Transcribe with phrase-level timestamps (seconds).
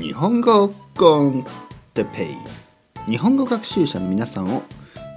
[0.00, 1.44] 日本語コン
[1.92, 2.30] テペ
[3.06, 3.10] イ。
[3.10, 4.62] 日本語学習者の皆さんを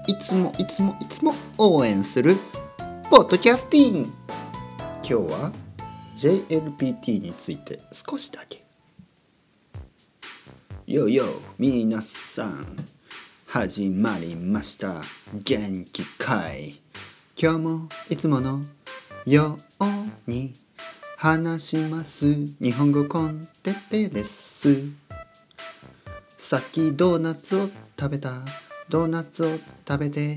[0.08, 2.36] いつもいつもいつも応援する
[3.10, 4.10] ポッドキャスティング。
[4.98, 5.54] 今日は
[6.18, 8.66] JLPT について少しだけ。
[10.86, 11.28] よよ
[11.58, 12.76] 皆さん。
[13.46, 15.02] 始まりました。
[15.34, 16.82] 元気かい。
[17.42, 18.60] 今日もいつもの
[19.26, 20.52] ように。
[21.24, 22.26] 話します。
[22.62, 24.76] 日本語コンテッペです。
[26.38, 28.42] さっきドーナツを食べた。
[28.90, 30.36] ドーナツを食べて。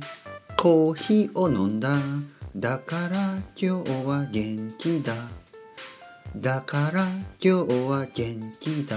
[0.56, 1.90] コーヒーを飲んだ。
[2.54, 5.14] だから今日は元気だ。
[6.36, 7.50] だから今日
[7.88, 8.96] は元気だ。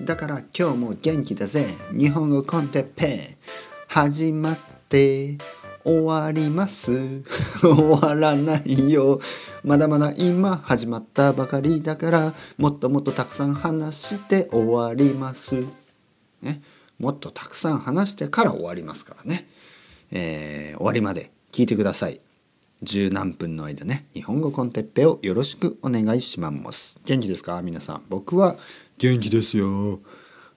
[0.00, 1.66] だから今日も元気だぜ。
[1.92, 3.36] 日本語コンテッペ。
[3.88, 4.58] 始まっ
[4.88, 5.36] て
[5.84, 7.22] 終わります。
[7.60, 9.20] 終わらないよ。
[9.64, 15.64] まだまだ今始まったばかりだからもっともっとたくさん話して終わります。
[16.42, 16.62] ね。
[16.98, 19.48] もっとたくさん話してから終わりますからね、
[20.10, 22.20] えー、終わりまで聞いてください。
[22.82, 24.06] 十何分の間ね。
[24.14, 27.00] 日本語コンテッペをよろしくお願いします。
[27.04, 27.60] 元気ですか？
[27.62, 28.02] 皆さん。
[28.08, 28.56] 僕は
[28.98, 30.00] 元気ですよ。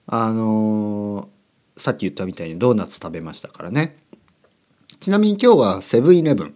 [0.06, 3.98] あのー、さっき言ったみたいにドーナツ食べましたからね。
[5.00, 6.54] ちなみに今日はセブンイレブン。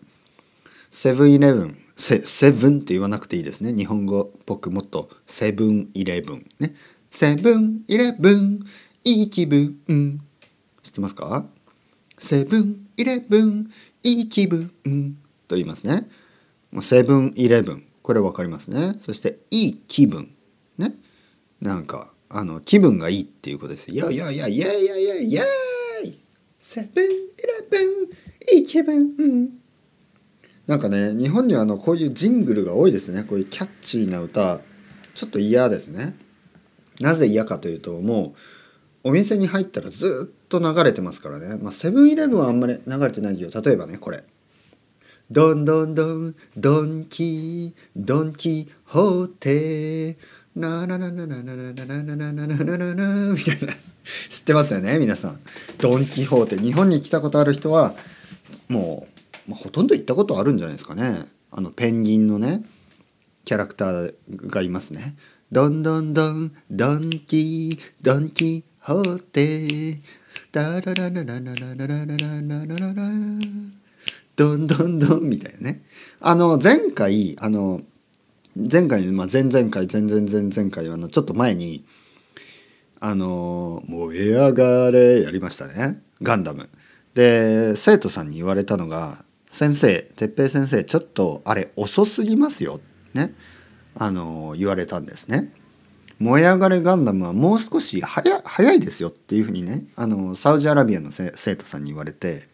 [0.90, 1.78] セブンイレブン。
[1.96, 3.72] セセブンって言わなくていいですね。
[3.72, 5.08] 日本語っぽくもっと。
[5.26, 6.74] セブンイレブンね。
[7.10, 8.60] セブンイレブン
[9.04, 10.20] いい気分、
[10.82, 11.46] 知ってますか？
[12.18, 13.70] セブンイレブン
[14.02, 14.68] いい気分、
[15.48, 16.08] と言いますね。
[16.82, 18.96] セブンイレブンこれ分かりますね。
[19.00, 20.34] そしていい気分。
[20.76, 20.94] ね。
[21.60, 23.90] なんかあの気分がいいっていうことです。
[23.90, 25.44] よいやいやいやいやいやいやいや
[26.58, 27.18] セブンイレ
[27.70, 27.78] ブ
[28.54, 29.50] ンいい気分、うん、
[30.66, 33.24] なんかね日本にはあのこういうジングルが多いですね。
[33.24, 34.60] こういうキャッチーな歌。
[35.14, 36.16] ちょっと嫌ですね。
[37.00, 38.34] なぜ嫌かというとも
[39.04, 41.56] うお店に入ったらずっと流れてますからね。
[41.56, 44.24] まあセブンイレブンはあんまり流れてないけど例えばねこれ
[45.30, 50.16] 「どんどんどんドンキドンキホーテ
[50.54, 53.74] なななななななななななななななみたいな
[54.28, 55.40] 知ってますよね皆さん
[55.78, 57.94] ドン・キホーテ日本に来たことある人は
[58.68, 59.15] もう、
[59.48, 62.64] まあ、ほとんど行ったことあるんじゃないですかねあのペンギンのね
[63.44, 65.16] キャラクターがいますね
[65.52, 70.00] どんどんどんドンキドンキホーテ
[70.50, 73.02] ダラララララララララララララ
[74.34, 75.82] どんどんどんみたいなね
[76.20, 77.80] あの前回あの
[78.56, 81.84] 前回、まあ、前々回前々前々回あのちょっと前に
[83.00, 86.68] あの「燃え上がれ」やりましたねガンダム。
[87.14, 89.24] で生徒さんに言われたのが
[89.56, 92.78] 「先生哲平先生ちょっとあれ遅すぎますよ」
[93.14, 93.34] ね。
[93.94, 95.50] あの言われたんですね。
[96.18, 99.86] 燃え上がれガンダムはもう少し早いですよっていうふうにね。
[99.96, 102.48] あのサウジアラビアの生徒さんに言われて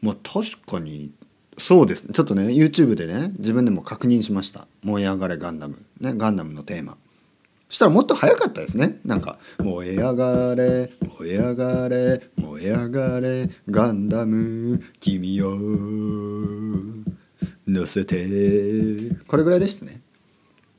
[0.00, 1.12] もう確かに
[1.58, 6.96] そうですちょっとね YouTube でね自分でも確認しました「燃え上がれガンダム」ねガンダムのテーマ。
[7.70, 8.98] したらもっと早かったですね。
[9.04, 15.56] なんか「燃え上がれ燃え上がれ燃え上がれガンダム君を
[17.66, 20.02] 乗せて」これぐらいでしたね。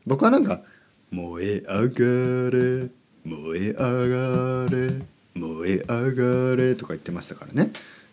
[0.06, 0.62] 僕はなんか
[1.12, 2.90] 「燃え上がれ
[3.24, 5.02] 燃え上がれ
[5.34, 7.72] 燃え上がれ」とか言ってましたからね。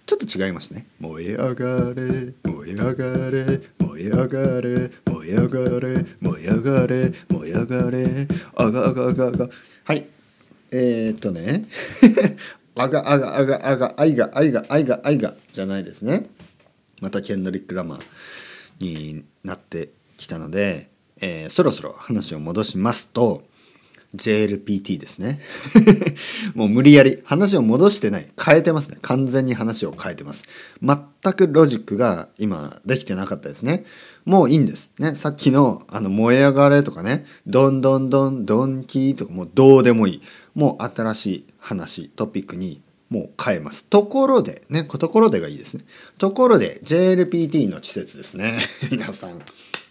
[0.08, 0.86] ちょっと違いますね。
[1.00, 9.48] 燃え上がれ、燃え上がれ、燃え上がれ、燃え上がれ、燃え上がれ、燃え上がれ、あがあがあがあが。
[9.84, 10.06] はい。
[10.70, 11.66] えー、っとね。
[12.74, 16.24] あがあがあがあが、あいがあいがあいがあいがじゃないですね。
[17.02, 18.02] またケンドリック・ラマー
[18.78, 20.88] になってきたので、
[21.20, 23.42] えー、そろそろ話を戻しますと、
[24.14, 25.40] JLPT ですね。
[26.54, 28.28] もう無理やり話を戻してない。
[28.42, 28.98] 変えてますね。
[29.02, 30.44] 完全に話を変えてます。
[30.82, 30.98] 全
[31.34, 33.84] くロジックが今できてなかったですね。
[34.24, 34.90] もういいんです。
[34.98, 35.14] ね。
[35.14, 37.26] さっきのあの燃え上がれとかね。
[37.46, 40.22] どんどんどんどんキーとかもうどうでもいい。
[40.54, 42.80] もう新しい話トピックに
[43.10, 43.84] もう変えます。
[43.84, 44.84] ところでね。
[44.84, 45.84] ところでがいいですね。
[46.16, 48.58] ところで JLPT の季節ですね。
[48.90, 49.38] 皆さん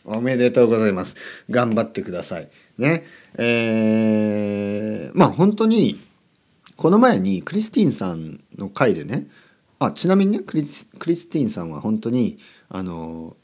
[0.05, 1.15] おめでとうございます。
[1.49, 2.49] 頑張ってください。
[2.77, 3.05] ね。
[3.37, 5.99] えー、まあ本当に
[6.75, 9.27] この前にクリスティンさんの回でね
[9.79, 12.39] あちなみにねクリスクリスティンさんは本当に
[12.69, 13.35] あの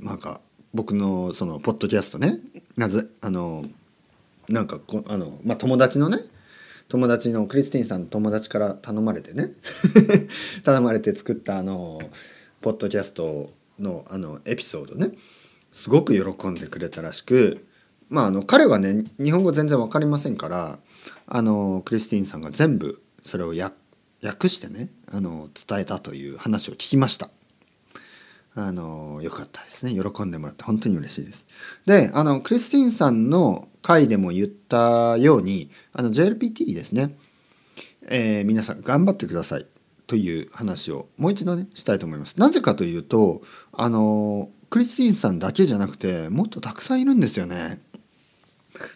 [0.00, 0.40] なんか
[0.74, 2.38] 僕のそのポッドキャストね
[2.76, 3.64] なぜあの
[4.48, 6.18] なんかこあの、まあ、友達のね
[6.88, 9.52] 友達のクリスティンさんの友達から頼まれてね
[10.64, 12.00] 頼まれて作ったあの
[12.60, 15.12] ポッドキャストのあのエピソードね
[15.72, 17.64] すごく喜んでくれたらしく
[18.08, 20.78] まああの彼はね日本語全然わかりませんから
[21.26, 23.54] あのクリスティーンさんが全部それを
[24.22, 27.30] 訳してねあの伝えたという話を聞きました。
[28.54, 31.46] あのよかったですね喜んでもらって本当に嬉しいです。
[31.86, 37.16] であのクリスティーンさんの回でも言ったようにあの JLPT ですね、
[38.08, 39.66] えー、皆さん頑張ってください
[40.08, 42.34] という話をもう一度ねしたいと思います。
[42.40, 47.80] なぜかというとあのクリスティーンさんだけじゃなくてもっとたくさんいるんですよね。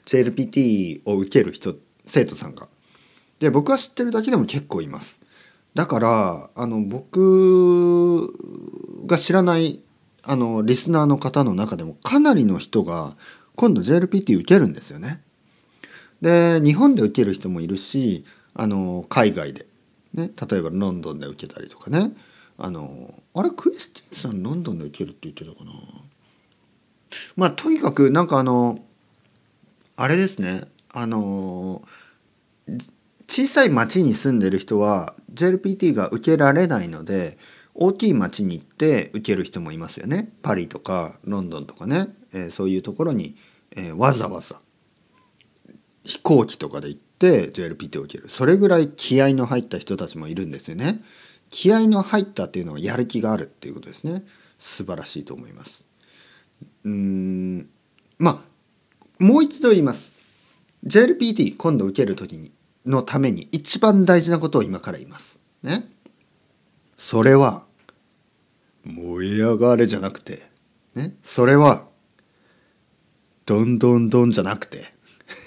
[0.07, 1.77] JLPT を受ける人
[2.07, 2.69] 生徒さんが。
[3.39, 5.21] で僕は知ってるだけでも結構います。
[5.75, 8.27] だからあの僕
[9.07, 9.81] が知らない
[10.23, 13.17] あのリスナーの方の中でもかなりの人が
[13.57, 15.23] 今度 JLPT 受けるんですよね。
[16.21, 18.25] で日本で受ける人もいるし
[18.55, 19.67] あの海外で、
[20.15, 22.13] ね、例えばロンドンで受けたりとかね
[22.59, 25.73] あのあれクリスティンさんロンドンで受けるって言ってたかな
[27.35, 28.79] まあとにかくなんかあの
[29.97, 30.65] あれですね。
[30.91, 31.83] あの
[33.29, 37.39] 小さい町に住んでる人は JLPT が受けられないので
[37.75, 40.31] 大きい町に行って受ける人もいますよね。
[40.43, 43.37] パリとかロンドンとかね、えー、そういうところに、
[43.71, 44.61] えー、わざわざ
[46.05, 48.29] 飛行機とかで行って JLPT を受ける。
[48.29, 51.03] それぐらい気合の入った人たちもいるんですよね。
[51.49, 54.25] 気合の入ったっていうのはやる気があるっていうことですね。
[54.59, 55.85] 素晴らしいと思います。
[56.85, 57.32] うん
[59.23, 60.13] もう一度言います。
[60.85, 62.51] JLPT 今度受ける時に
[62.85, 65.39] のために一番大事なことを今から言います。
[65.63, 65.89] ね。
[66.99, 67.63] それは
[68.85, 70.43] 燃え上がれじゃなくて
[70.95, 71.15] ね。
[71.23, 71.87] それは
[73.47, 74.93] どんどんどんじゃなくて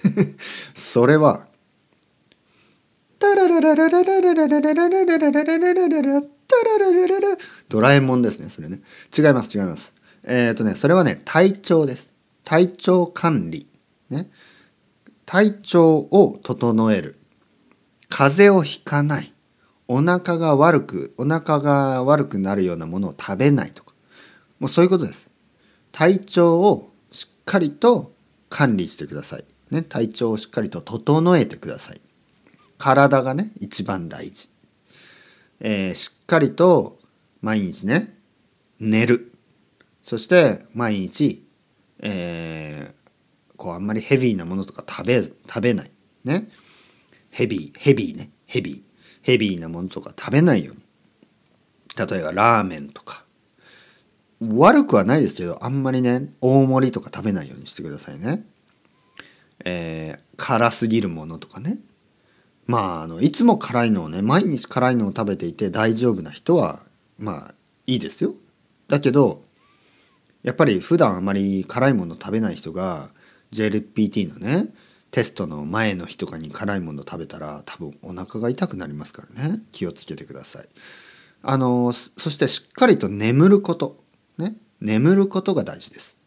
[0.74, 1.48] それは
[7.68, 8.82] ドラえもんですねそれね
[9.18, 9.94] 違います違います
[10.24, 12.15] えっ、ー、とねそれはね体調です
[12.46, 13.68] 体調管理。
[14.10, 14.30] ね。
[15.26, 17.20] 体調を整える。
[18.08, 19.34] 風邪をひかない。
[19.88, 23.94] お腹が悪くお腹が悪くなるようなものを食べないとか。
[24.60, 25.30] もうそういうことです。
[25.92, 28.14] 体調をしっかりと
[28.50, 32.02] 管理してください、ね、体調をしっかりと整えてください。
[32.78, 34.50] 体がね一番大事、
[35.60, 37.00] えー、しっかりと
[37.42, 38.18] 毎日ね
[38.80, 39.32] 寝る。
[40.04, 41.45] そして毎日、
[42.08, 45.92] えー、こうあんまりヘビーなものとか食べ食べない。
[46.24, 46.50] ね。
[47.32, 48.30] ヘビーヘビーね。
[48.46, 48.82] ヘビー。
[49.24, 50.82] ヘビーなものとか食べないように。
[52.08, 53.26] 例えばラーメンとか。
[54.42, 58.46] 悪くはないですけどあんまりね大盛りとか食べないようにしてくださいね。
[59.64, 61.80] えー、辛すぎるものとかね。
[62.68, 66.86] まああのいつも辛いのをね毎日辛いのを食べていて大丈夫な人は
[67.18, 67.56] まあ
[67.88, 68.34] いいですよ。
[68.88, 69.45] だけど
[70.46, 73.10] やっぱり普段あまり辛いもの食べない人が
[73.52, 74.68] JLPT のね
[75.10, 79.64] テストの前の日とかに辛いもの食べたら多分お腹が痛くなりますからね。
[79.72, 80.68] 気をつけてください。
[81.42, 83.98] あのそしてしっかりと眠ること。
[84.38, 84.56] ね。
[84.82, 86.18] 眠ることが大事です。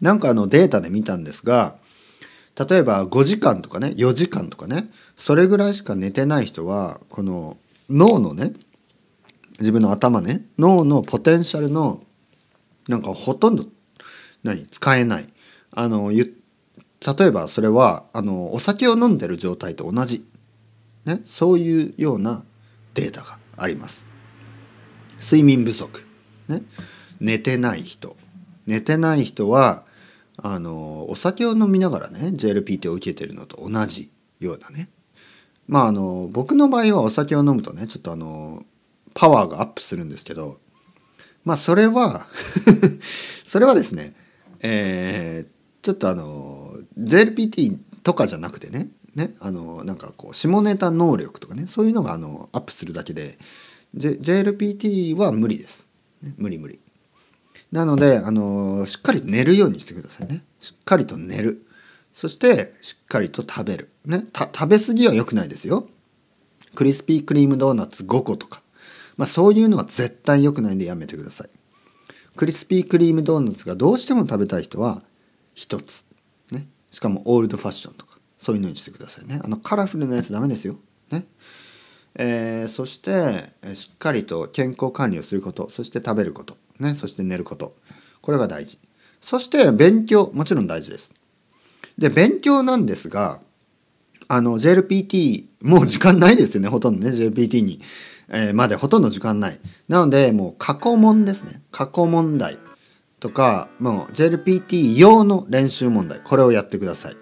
[0.00, 1.76] なんかあのデータで見たんですが
[2.68, 7.58] 例えば5時間とかね4時間とかねそれぐらいしか寝てない人はこの
[7.90, 8.52] 脳のね
[9.60, 12.02] 自分の頭ね脳のポテンシャルの
[12.88, 13.64] なんかほとんど
[14.42, 15.28] 何使えない。
[15.72, 16.26] あの例
[17.26, 20.26] えばそれはあのお酒を飲んでる状態と同じ、
[21.04, 22.44] ね、そういうような
[22.94, 24.06] データがあります。
[25.20, 26.04] 睡眠不足、
[26.48, 26.62] ね、
[27.20, 28.16] 寝てない人。
[28.66, 29.84] 寝てない人は
[30.36, 34.10] あのお酒を飲みながらね JLPT を受けてるのと同じ
[34.40, 34.88] ようなね。
[35.66, 38.64] まああの僕の場合はお酒を飲むとねちょっとあの
[39.14, 40.58] パワーがアップするんですけど
[41.44, 42.26] まあそれは
[43.44, 44.14] それはですね
[44.66, 53.38] えー、ちょっとあの JLPT とかじゃなくてねねあのなんかこう下ネタ能力とかねそういうのがあのアップするだけで、
[53.94, 55.86] J、JLPT は無理です、
[56.22, 56.80] ね、無理無理。
[57.72, 60.44] なのであのしっかり寝るようにしてくださいね。
[60.60, 61.66] しっかりと寝る。
[62.14, 63.90] そしてしっかりと食べる。
[64.06, 65.88] ねた食べ過ぎは良くないですよ。
[66.74, 68.62] クリスピークリームドーナツ5個とか、
[69.16, 71.50] まあ、そういうのは絶対良くないんでやめてください。
[72.36, 75.02] クリスピークリームドーナツがどうしても食べたい人は
[75.56, 76.04] 1つ。
[76.50, 76.66] ね。
[76.90, 78.14] しかもオールドファッションとか。
[78.38, 79.40] そういうのにしてくださいね。
[79.42, 80.76] あのカラフルなやつダメですよ。
[81.10, 81.26] ね。
[82.16, 85.70] えー、そしてしっかりと健康管理をすること。
[85.70, 86.56] そして食べること。
[86.78, 86.94] ね。
[86.94, 87.76] そして寝ること。
[88.20, 88.78] これが大事。
[89.20, 90.30] そして勉強。
[90.34, 91.12] もちろん大事です。
[91.96, 93.40] で勉強なんですが
[94.28, 96.68] あの JLPT もう時間ないですよね。
[96.68, 97.16] ほとんどね。
[97.16, 97.80] JLPT に、
[98.28, 99.60] えー、までほとんど時間ない。
[99.88, 101.62] なのでもう過去問ですね。
[101.70, 102.58] 過去問題
[103.20, 107.16] とかもう JLPT 用の練習問題これをやってください。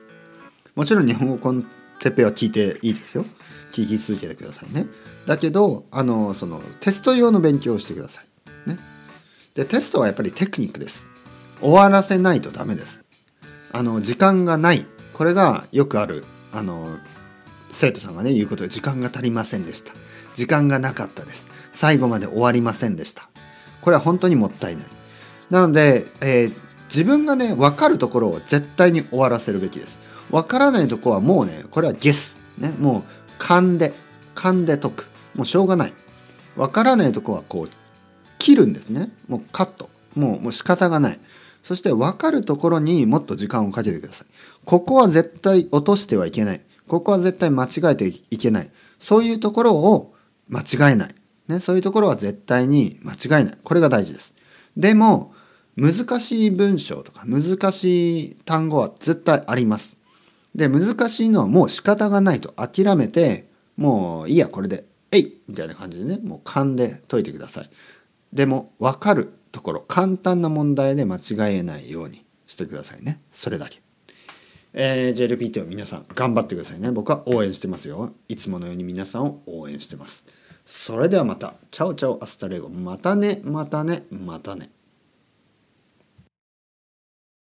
[0.75, 1.67] もちろん日本語コン
[2.01, 3.25] テペは聞いていいですよ。
[3.73, 4.87] 聞き続けてくださいね。
[5.27, 8.23] だけどあのそのテスト用の勉強をしてくださ
[8.67, 8.69] い。
[8.69, 8.79] ね。
[9.55, 11.07] でテストはやっぱりテクニックです。
[11.61, 13.05] 終わらせないとダメです。
[13.73, 14.87] あの時間がない。
[15.15, 16.99] これがよくあるあの
[17.71, 19.93] 生徒さんがね言うことで時間が足りませんでした。
[20.35, 21.47] 時間がなかったです。
[21.73, 23.29] 最後まで終わりませんでした。
[23.81, 24.87] これは本当にもったいない。
[25.51, 26.53] なので、えー、
[26.89, 29.99] 自分がね分かるところを絶対に終わらせるべきです。
[30.31, 33.03] 分からないとこはもうねこれはゲス、ね、もう
[33.39, 33.93] 勘で
[34.35, 35.07] 勘で解く。
[35.35, 35.93] もうしょうがない。
[36.57, 37.69] 分からないとこはこう
[38.39, 39.11] 切るんですね。
[39.29, 39.91] もうカット。
[40.15, 41.21] もうもう仕方がない。
[41.63, 44.27] そして分かるところにもっと時間をかけてください。
[44.65, 46.61] ここは絶対落としてはいけない。
[46.89, 48.71] ここは絶対間違えていけない。
[48.99, 50.12] そういうところを
[50.53, 51.15] 間違えない、
[51.49, 53.59] ね、そういうところは絶対に間違えない。
[53.65, 54.35] これが大事です。
[54.77, 55.35] でも
[55.77, 59.97] 難しい文章とか難しい単語は絶対あります。
[60.55, 67.71] で難しいのはもう仕方がないと諦めてもういいやこれで「えい!」みたいな感じでねもう勘で解いてください。
[68.35, 73.23] でも分かるところ簡単な問題で間違えないようにしてくださいね。
[73.33, 73.81] それだけ。
[74.75, 76.91] えー、JLPT を皆さん頑張ってくださいね。
[76.91, 78.13] 僕は応援してますよ。
[78.29, 80.27] いつものように皆さんを応援してます。
[80.65, 81.55] それではまた。
[81.71, 82.69] Ciao ciao hasta luego。
[82.69, 84.71] またねまたねまたね。